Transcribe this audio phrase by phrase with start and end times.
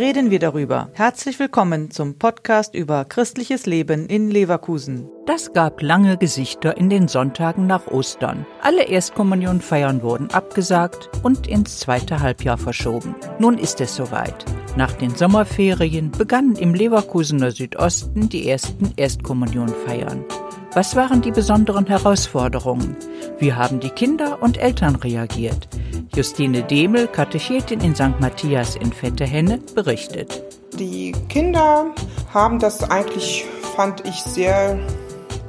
[0.00, 0.88] reden wir darüber.
[0.94, 5.10] Herzlich willkommen zum Podcast über christliches Leben in Leverkusen.
[5.26, 8.46] Das gab lange Gesichter in den Sonntagen nach Ostern.
[8.62, 13.14] Alle Erstkommunionfeiern wurden abgesagt und ins zweite Halbjahr verschoben.
[13.38, 14.46] Nun ist es soweit.
[14.74, 20.24] Nach den Sommerferien begannen im Leverkusener Südosten die ersten Erstkommunionfeiern.
[20.72, 22.96] Was waren die besonderen Herausforderungen?
[23.38, 25.68] Wie haben die Kinder und Eltern reagiert?
[26.14, 28.18] Justine Demel, Katechetin in St.
[28.20, 30.42] Matthias in Vettehenne, berichtet.
[30.78, 31.94] Die Kinder
[32.32, 33.44] haben das eigentlich,
[33.76, 34.78] fand ich, sehr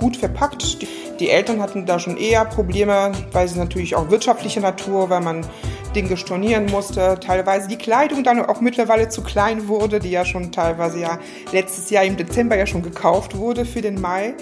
[0.00, 0.78] gut verpackt.
[1.20, 5.46] Die Eltern hatten da schon eher Probleme, weil sie natürlich auch wirtschaftliche Natur, weil man
[5.94, 10.52] Dinge stornieren musste, teilweise die Kleidung dann auch mittlerweile zu klein wurde, die ja schon
[10.52, 11.18] teilweise ja
[11.52, 14.34] letztes Jahr im Dezember ja schon gekauft wurde für den Mai.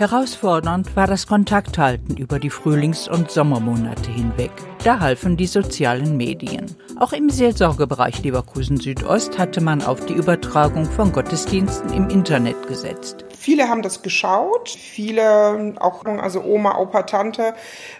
[0.00, 4.50] Herausfordernd war das Kontakthalten über die Frühlings- und Sommermonate hinweg.
[4.82, 6.74] Da halfen die sozialen Medien.
[6.98, 13.26] Auch im Seelsorgebereich Leverkusen Südost hatte man auf die Übertragung von Gottesdiensten im Internet gesetzt.
[13.40, 17.54] Viele haben das geschaut, viele, auch also Oma, Opa, Tante,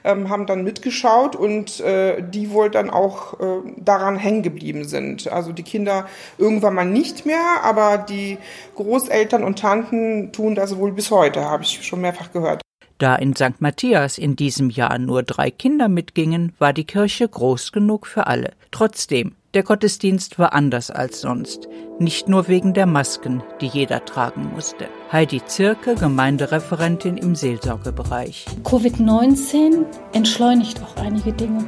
[0.05, 5.33] ähm, haben dann mitgeschaut und äh, die wohl dann auch äh, daran hängen geblieben sind.
[5.33, 8.37] Also die Kinder irgendwann mal nicht mehr, aber die
[8.75, 12.61] Großeltern und Tanten tun das wohl bis heute, habe ich schon mehrfach gehört.
[12.99, 13.61] Da in St.
[13.63, 18.53] Matthias in diesem Jahr nur drei Kinder mitgingen, war die Kirche groß genug für alle.
[18.73, 21.69] Trotzdem, der Gottesdienst war anders als sonst.
[21.99, 24.89] Nicht nur wegen der Masken, die jeder tragen musste.
[25.11, 28.47] Heidi Zirke, Gemeindereferentin im Seelsorgebereich.
[28.63, 31.67] Covid-19 entschleunigt auch einige Dinge.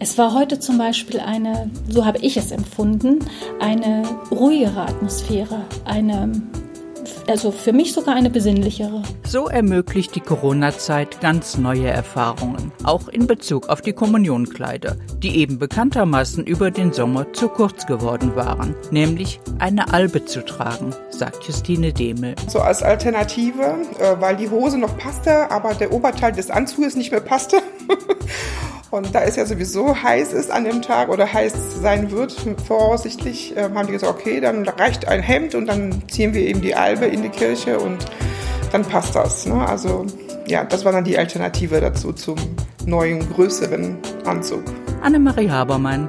[0.00, 3.20] Es war heute zum Beispiel eine, so habe ich es empfunden,
[3.60, 6.32] eine ruhigere Atmosphäre, eine
[7.28, 9.02] also für mich sogar eine besinnlichere.
[9.26, 15.58] So ermöglicht die Corona-Zeit ganz neue Erfahrungen, auch in Bezug auf die Kommunionkleider, die eben
[15.58, 21.92] bekanntermaßen über den Sommer zu kurz geworden waren, nämlich eine Albe zu tragen, sagt Justine
[21.92, 22.34] Demel.
[22.48, 27.10] So als Alternative, äh, weil die Hose noch passte, aber der Oberteil des Anzuges nicht
[27.10, 27.58] mehr passte.
[28.94, 32.32] Und da es ja sowieso heiß ist an dem Tag oder heiß sein wird,
[32.64, 36.60] voraussichtlich, äh, haben die gesagt, okay, dann reicht ein Hemd und dann ziehen wir eben
[36.60, 37.98] die Albe in die Kirche und
[38.70, 39.46] dann passt das.
[39.46, 39.66] Ne?
[39.66, 40.06] Also
[40.46, 42.36] ja, das war dann die Alternative dazu zum
[42.86, 44.62] neuen, größeren Anzug.
[45.02, 46.08] Annemarie Habermann.